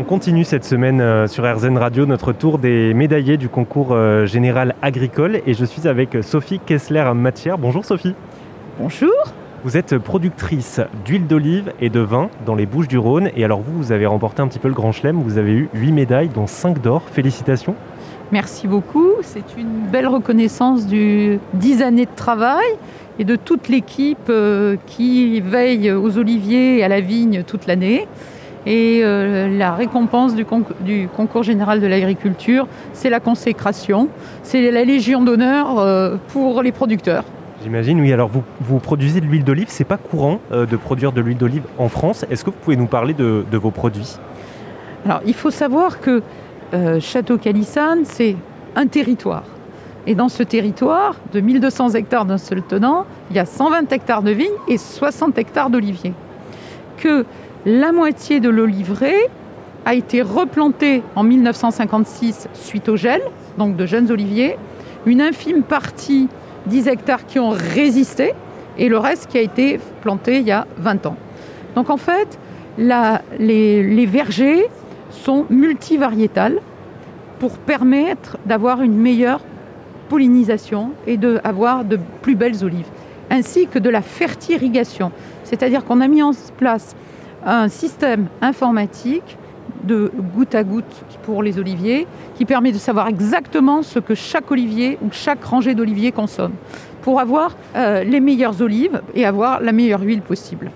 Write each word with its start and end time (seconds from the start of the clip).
On 0.00 0.02
continue 0.02 0.42
cette 0.42 0.64
semaine 0.64 1.00
euh, 1.00 1.28
sur 1.28 1.44
RZN 1.44 1.78
Radio 1.78 2.04
notre 2.04 2.32
tour 2.32 2.58
des 2.58 2.92
médaillés 2.94 3.36
du 3.36 3.48
concours 3.48 3.92
euh, 3.92 4.26
général 4.26 4.74
agricole 4.82 5.40
et 5.46 5.54
je 5.54 5.64
suis 5.64 5.86
avec 5.86 6.16
Sophie 6.22 6.58
Kessler-Matière. 6.58 7.58
Bonjour 7.58 7.84
Sophie. 7.84 8.16
Bonjour. 8.80 9.12
Vous 9.62 9.76
êtes 9.76 9.96
productrice 9.98 10.80
d'huile 11.04 11.28
d'olive 11.28 11.72
et 11.80 11.90
de 11.90 12.00
vin 12.00 12.28
dans 12.44 12.56
les 12.56 12.66
Bouches 12.66 12.88
du 12.88 12.98
Rhône 12.98 13.30
et 13.36 13.44
alors 13.44 13.60
vous, 13.60 13.76
vous 13.76 13.92
avez 13.92 14.06
remporté 14.06 14.42
un 14.42 14.48
petit 14.48 14.58
peu 14.58 14.66
le 14.66 14.74
Grand 14.74 14.90
Chelem, 14.90 15.22
vous 15.22 15.38
avez 15.38 15.52
eu 15.52 15.68
8 15.74 15.92
médailles 15.92 16.28
dont 16.28 16.48
5 16.48 16.82
d'or. 16.82 17.02
Félicitations. 17.12 17.76
Merci 18.32 18.66
beaucoup. 18.66 19.12
C'est 19.22 19.56
une 19.56 19.86
belle 19.92 20.08
reconnaissance 20.08 20.88
du 20.88 21.38
10 21.52 21.82
années 21.82 22.06
de 22.06 22.16
travail 22.16 22.66
et 23.20 23.24
de 23.24 23.36
toute 23.36 23.68
l'équipe 23.68 24.28
euh, 24.28 24.76
qui 24.86 25.40
veille 25.40 25.92
aux 25.92 26.18
oliviers 26.18 26.78
et 26.78 26.82
à 26.84 26.88
la 26.88 27.00
vigne 27.00 27.44
toute 27.44 27.68
l'année. 27.68 28.08
Et 28.66 29.00
euh, 29.02 29.48
la 29.56 29.74
récompense 29.74 30.34
du, 30.34 30.46
du, 30.80 31.08
concours 31.14 31.42
général 31.42 31.80
de 31.80 31.86
l'agriculture, 31.86 32.66
c'est 32.92 33.10
la 33.10 33.20
consécration, 33.20 34.08
c'est 34.42 34.70
la 34.70 34.84
légion 34.84 35.22
d'honneur 35.22 35.78
euh, 35.78 36.16
pour 36.28 36.62
les 36.62 36.72
producteurs. 36.72 37.24
J'imagine, 37.62 38.00
oui. 38.00 38.12
Alors, 38.12 38.28
vous, 38.28 38.42
vous 38.60 38.78
produisez 38.78 39.20
de 39.20 39.26
l'huile 39.26 39.44
d'olive. 39.44 39.66
C'est 39.68 39.84
pas 39.84 39.96
courant 39.96 40.40
de 40.50 40.76
produire 40.76 41.12
de 41.12 41.22
l'huile 41.22 41.38
d'olive 41.38 41.62
en 41.78 41.88
France. 41.88 42.26
Est-ce 42.30 42.44
que 42.44 42.50
vous 42.50 42.56
pouvez 42.62 42.76
nous 42.76 42.86
parler 42.86 43.14
de, 43.14 43.44
de 43.50 43.56
vos 43.56 43.70
produits? 43.70 44.18
Alors, 45.06 45.20
il 45.26 45.34
faut 45.34 45.50
savoir 45.50 46.00
que 46.00 46.22
euh, 46.72 46.98
Château 46.98 47.36
Calissane, 47.38 48.04
c'est 48.04 48.36
un 48.74 48.86
territoire. 48.86 49.44
Et 50.06 50.14
dans 50.14 50.28
ce 50.28 50.42
territoire, 50.42 51.16
de 51.32 51.40
1200 51.40 51.90
hectares 51.90 52.24
d'un 52.24 52.38
seul 52.38 52.62
tenant, 52.62 53.04
il 53.30 53.36
y 53.36 53.38
a 53.38 53.46
120 53.46 53.92
hectares 53.92 54.22
de 54.22 54.32
vignes 54.32 54.58
et 54.66 54.78
60 54.78 55.38
hectares 55.38 55.70
d'oliviers. 55.70 56.12
Que 56.96 57.24
la 57.66 57.92
moitié 57.92 58.40
de 58.40 58.48
l'oliveraie 58.48 59.30
a 59.86 59.94
été 59.94 60.22
replantée 60.22 61.02
en 61.16 61.22
1956 61.22 62.48
suite 62.54 62.88
au 62.88 62.96
gel, 62.96 63.22
donc 63.58 63.76
de 63.76 63.86
jeunes 63.86 64.10
oliviers. 64.10 64.56
Une 65.06 65.20
infime 65.20 65.62
partie, 65.62 66.28
10 66.66 66.88
hectares, 66.88 67.26
qui 67.26 67.38
ont 67.38 67.50
résisté 67.50 68.32
et 68.78 68.88
le 68.88 68.98
reste 68.98 69.28
qui 69.30 69.38
a 69.38 69.40
été 69.40 69.78
planté 70.02 70.38
il 70.38 70.46
y 70.46 70.52
a 70.52 70.66
20 70.78 71.06
ans. 71.06 71.16
Donc 71.74 71.90
en 71.90 71.96
fait, 71.96 72.38
les 72.78 74.06
vergers 74.06 74.68
sont 75.10 75.46
multivariétales 75.50 76.58
pour 77.38 77.58
permettre 77.58 78.38
d'avoir 78.46 78.82
une 78.82 78.96
meilleure 78.96 79.40
pollinisation 80.08 80.90
et 81.06 81.16
d'avoir 81.16 81.84
de 81.84 81.98
plus 82.22 82.34
belles 82.34 82.64
olives, 82.64 82.88
ainsi 83.30 83.66
que 83.66 83.78
de 83.78 83.90
la 83.90 84.02
fertirigation. 84.02 85.12
C'est-à-dire 85.44 85.84
qu'on 85.84 86.00
a 86.00 86.08
mis 86.08 86.22
en 86.22 86.32
place 86.56 86.94
un 87.44 87.68
système 87.68 88.26
informatique 88.40 89.36
de 89.84 90.10
goutte 90.34 90.54
à 90.54 90.64
goutte 90.64 91.04
pour 91.24 91.42
les 91.42 91.58
oliviers 91.58 92.06
qui 92.36 92.44
permet 92.44 92.72
de 92.72 92.78
savoir 92.78 93.08
exactement 93.08 93.82
ce 93.82 93.98
que 93.98 94.14
chaque 94.14 94.50
olivier 94.50 94.98
ou 95.02 95.08
chaque 95.12 95.44
rangée 95.44 95.74
d'oliviers 95.74 96.12
consomme 96.12 96.52
pour 97.02 97.20
avoir 97.20 97.54
euh, 97.76 98.02
les 98.02 98.20
meilleures 98.20 98.60
olives 98.62 99.02
et 99.14 99.26
avoir 99.26 99.60
la 99.60 99.72
meilleure 99.72 100.00
huile 100.00 100.22
possible. 100.22 100.70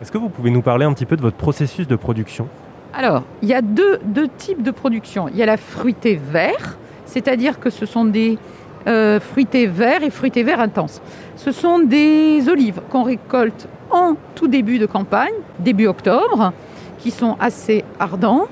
Est-ce 0.00 0.12
que 0.12 0.18
vous 0.18 0.28
pouvez 0.28 0.50
nous 0.50 0.62
parler 0.62 0.84
un 0.84 0.92
petit 0.92 1.06
peu 1.06 1.16
de 1.16 1.22
votre 1.22 1.36
processus 1.36 1.88
de 1.88 1.96
production? 1.96 2.48
Alors, 2.96 3.24
il 3.42 3.48
y 3.48 3.54
a 3.54 3.60
deux, 3.60 3.98
types 4.38 4.62
de 4.62 4.70
production. 4.70 5.28
Il 5.28 5.36
y 5.36 5.42
a 5.42 5.46
la 5.46 5.56
fruitée 5.56 6.14
vert, 6.14 6.78
c'est-à-dire 7.06 7.58
que 7.58 7.70
ce 7.70 7.86
sont 7.86 8.04
des 8.04 8.38
euh, 8.86 9.18
fruités 9.18 9.66
verts 9.66 10.04
et 10.04 10.10
fruités 10.10 10.44
verts 10.44 10.60
intenses. 10.60 11.02
Ce 11.34 11.50
sont 11.50 11.80
des 11.80 12.48
olives 12.48 12.80
qu'on 12.90 13.02
récolte 13.02 13.66
en 13.94 14.16
tout 14.34 14.48
début 14.48 14.78
de 14.78 14.86
campagne, 14.86 15.32
début 15.60 15.86
octobre, 15.86 16.52
qui 16.98 17.10
sont 17.10 17.36
assez 17.40 17.84
ardents, 17.98 18.46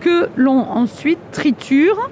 que 0.00 0.28
l'on 0.36 0.58
ensuite 0.58 1.18
triture 1.30 2.10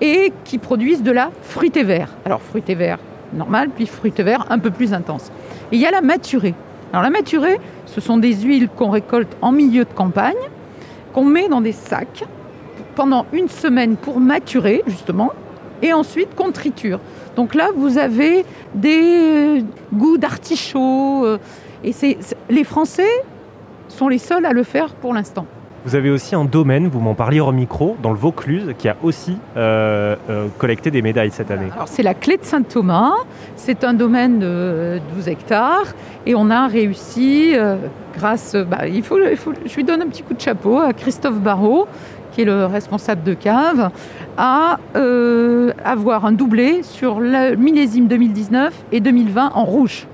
et 0.00 0.32
qui 0.44 0.58
produisent 0.58 1.02
de 1.02 1.12
la 1.12 1.30
fruitée 1.42 1.84
vert. 1.84 2.08
Alors 2.26 2.42
fruitée 2.42 2.74
vert 2.74 2.98
normal, 3.32 3.70
puis 3.74 3.86
fruitée 3.86 4.24
vert 4.24 4.46
un 4.50 4.58
peu 4.58 4.70
plus 4.70 4.92
intense. 4.92 5.30
Et 5.70 5.76
il 5.76 5.80
y 5.80 5.86
a 5.86 5.90
la 5.92 6.00
maturée. 6.00 6.54
Alors 6.92 7.04
la 7.04 7.10
maturée, 7.10 7.60
ce 7.86 8.00
sont 8.00 8.18
des 8.18 8.34
huiles 8.34 8.68
qu'on 8.68 8.90
récolte 8.90 9.36
en 9.40 9.52
milieu 9.52 9.84
de 9.84 9.92
campagne, 9.92 10.34
qu'on 11.12 11.24
met 11.24 11.48
dans 11.48 11.60
des 11.60 11.72
sacs 11.72 12.24
pendant 12.96 13.26
une 13.32 13.48
semaine 13.48 13.96
pour 13.96 14.18
maturer, 14.18 14.82
justement, 14.88 15.30
et 15.80 15.92
ensuite 15.92 16.34
qu'on 16.34 16.50
triture. 16.50 16.98
Donc 17.36 17.54
là, 17.54 17.68
vous 17.74 17.98
avez 17.98 18.44
des 18.74 19.64
goûts 19.94 20.18
d'artichaut. 20.18 21.38
Et 21.84 21.92
c'est, 21.92 22.18
les 22.48 22.64
Français 22.64 23.10
sont 23.88 24.08
les 24.08 24.18
seuls 24.18 24.46
à 24.46 24.52
le 24.52 24.62
faire 24.62 24.94
pour 24.94 25.14
l'instant. 25.14 25.46
Vous 25.86 25.94
avez 25.94 26.10
aussi 26.10 26.34
un 26.34 26.44
domaine, 26.44 26.88
vous 26.88 27.00
m'en 27.00 27.14
parliez 27.14 27.40
au 27.40 27.52
micro, 27.52 27.96
dans 28.02 28.10
le 28.10 28.18
Vaucluse, 28.18 28.74
qui 28.76 28.86
a 28.86 28.96
aussi 29.02 29.38
euh, 29.56 30.14
euh, 30.28 30.48
collecté 30.58 30.90
des 30.90 31.00
médailles 31.00 31.30
cette 31.30 31.50
année. 31.50 31.70
Alors 31.74 31.88
c'est 31.88 32.02
la 32.02 32.12
clé 32.12 32.36
de 32.36 32.44
Saint-Thomas, 32.44 33.14
c'est 33.56 33.82
un 33.82 33.94
domaine 33.94 34.38
de 34.38 35.00
12 35.14 35.28
hectares, 35.28 35.94
et 36.26 36.34
on 36.34 36.50
a 36.50 36.66
réussi, 36.66 37.52
euh, 37.54 37.76
grâce, 38.14 38.56
bah, 38.56 38.88
il, 38.88 39.02
faut, 39.02 39.18
il 39.26 39.38
faut, 39.38 39.54
je 39.64 39.74
lui 39.74 39.84
donne 39.84 40.02
un 40.02 40.08
petit 40.08 40.22
coup 40.22 40.34
de 40.34 40.40
chapeau 40.40 40.78
à 40.78 40.92
Christophe 40.92 41.40
Barrault, 41.40 41.88
qui 42.32 42.42
est 42.42 42.44
le 42.44 42.66
responsable 42.66 43.22
de 43.22 43.32
cave, 43.32 43.90
à 44.36 44.78
avoir 45.82 46.26
un 46.26 46.32
doublé 46.32 46.82
sur 46.82 47.20
le 47.20 47.56
millésime 47.56 48.06
2019 48.06 48.74
et 48.92 49.00
2020 49.00 49.52
en 49.54 49.64
rouge. 49.64 50.06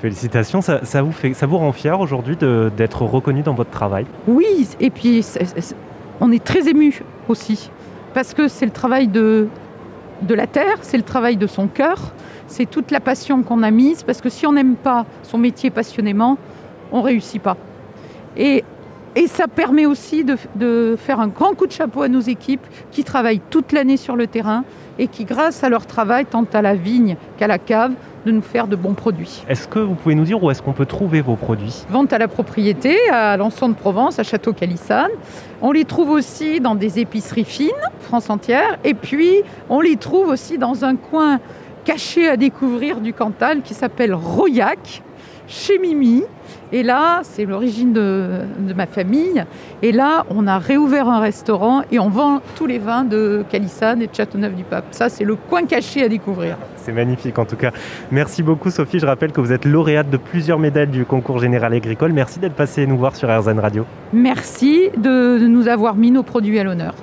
Félicitations, 0.00 0.62
ça, 0.62 1.02
vous, 1.02 1.10
fait, 1.10 1.34
ça 1.34 1.46
vous 1.46 1.58
rend 1.58 1.72
fier 1.72 1.98
aujourd'hui 1.98 2.36
d'être 2.36 3.02
reconnu 3.02 3.42
dans 3.42 3.54
votre 3.54 3.70
travail? 3.70 4.06
Oui, 4.28 4.68
et 4.78 4.90
puis 4.90 5.26
on 6.20 6.30
est 6.30 6.42
très 6.42 6.68
ému 6.68 7.02
aussi, 7.28 7.70
parce 8.14 8.32
que 8.32 8.46
c'est 8.46 8.64
le 8.64 8.70
travail 8.70 9.08
de, 9.08 9.48
la 10.28 10.46
terre, 10.46 10.76
c'est 10.82 10.96
le 10.96 11.02
travail 11.02 11.36
de 11.36 11.48
son 11.48 11.66
cœur, 11.66 12.12
c'est 12.46 12.70
toute 12.70 12.92
la 12.92 13.00
passion 13.00 13.42
qu'on 13.42 13.64
a 13.64 13.72
mise, 13.72 14.04
parce 14.04 14.20
que 14.20 14.28
si 14.28 14.46
on 14.46 14.52
n'aime 14.52 14.76
pas 14.76 15.04
son 15.24 15.38
métier 15.38 15.70
passionnément, 15.70 16.38
on 16.92 16.98
ne 16.98 17.04
réussit 17.04 17.42
pas. 17.42 17.56
Et, 19.14 19.26
ça 19.26 19.48
permet 19.48 19.86
aussi 19.86 20.24
de, 20.24 20.36
de 20.56 20.96
faire 20.98 21.20
un 21.20 21.28
grand 21.28 21.54
coup 21.54 21.66
de 21.66 21.72
chapeau 21.72 22.02
à 22.02 22.08
nos 22.08 22.20
équipes 22.20 22.66
qui 22.90 23.04
travaillent 23.04 23.40
toute 23.50 23.72
l'année 23.72 23.96
sur 23.96 24.16
le 24.16 24.26
terrain 24.26 24.64
et 24.98 25.06
qui, 25.06 25.24
grâce 25.24 25.62
à 25.62 25.68
leur 25.68 25.86
travail, 25.86 26.26
tant 26.26 26.46
à 26.52 26.62
la 26.62 26.74
vigne 26.74 27.16
qu'à 27.38 27.46
la 27.46 27.58
cave, 27.58 27.92
de 28.26 28.32
nous 28.32 28.42
faire 28.42 28.66
de 28.66 28.76
bons 28.76 28.94
produits. 28.94 29.42
Est-ce 29.48 29.68
que 29.68 29.78
vous 29.78 29.94
pouvez 29.94 30.14
nous 30.14 30.24
dire 30.24 30.42
où 30.42 30.50
est-ce 30.50 30.60
qu'on 30.60 30.72
peut 30.72 30.86
trouver 30.86 31.20
vos 31.20 31.36
produits? 31.36 31.84
Vente 31.88 32.12
à 32.12 32.18
la 32.18 32.28
propriété, 32.28 32.96
à 33.10 33.36
l'Anson 33.36 33.68
de 33.68 33.74
Provence, 33.74 34.18
à 34.18 34.22
Château 34.22 34.52
Calissane. 34.52 35.10
On 35.62 35.72
les 35.72 35.84
trouve 35.84 36.10
aussi 36.10 36.60
dans 36.60 36.74
des 36.74 36.98
épiceries 36.98 37.44
fines, 37.44 37.70
France 38.00 38.28
entière. 38.28 38.78
Et 38.84 38.94
puis, 38.94 39.42
on 39.68 39.80
les 39.80 39.96
trouve 39.96 40.28
aussi 40.28 40.58
dans 40.58 40.84
un 40.84 40.96
coin 40.96 41.40
caché 41.84 42.28
à 42.28 42.36
découvrir 42.36 43.00
du 43.00 43.14
Cantal 43.14 43.62
qui 43.62 43.72
s'appelle 43.72 44.14
Royac, 44.14 45.02
chez 45.48 45.78
Mimi. 45.78 46.22
Et 46.70 46.82
là, 46.82 47.20
c'est 47.22 47.46
l'origine 47.46 47.92
de, 47.92 48.42
ma 48.76 48.86
famille. 48.86 49.42
Et 49.82 49.90
là, 49.90 50.24
on 50.28 50.46
a 50.46 50.58
réouvert 50.58 51.08
un 51.08 51.20
restaurant 51.20 51.82
et 51.90 51.98
on 51.98 52.10
vend 52.10 52.40
tous 52.56 52.66
les 52.66 52.78
vins 52.78 53.04
de 53.04 53.42
Calissane 53.50 54.02
et 54.02 54.06
de 54.06 54.14
Châteauneuf-du-Pape. 54.14 54.84
Ça, 54.90 55.08
c'est 55.08 55.24
le 55.24 55.34
coin 55.36 55.64
caché 55.64 56.02
à 56.04 56.08
découvrir. 56.08 56.56
C'est 56.76 56.92
magnifique 56.92 57.38
en 57.38 57.46
tout 57.46 57.56
cas. 57.56 57.70
Merci 58.10 58.42
beaucoup 58.42 58.70
Sophie. 58.70 58.98
Je 58.98 59.06
rappelle 59.06 59.32
que 59.32 59.40
vous 59.40 59.52
êtes 59.52 59.64
lauréate 59.64 60.10
de 60.10 60.18
plusieurs 60.18 60.58
médailles 60.58 60.88
du 60.88 61.04
concours 61.04 61.38
général 61.38 61.72
agricole. 61.72 62.12
Merci 62.12 62.38
d'être 62.38 62.54
passée 62.54 62.86
nous 62.86 62.98
voir 62.98 63.16
sur 63.16 63.28
RZN 63.28 63.58
Radio. 63.58 63.86
Merci 64.12 64.90
de 64.96 65.38
nous 65.46 65.68
avoir 65.68 65.94
mis 65.94 66.10
nos 66.10 66.22
produits 66.22 66.58
à 66.58 66.64
l'honneur. 66.64 66.94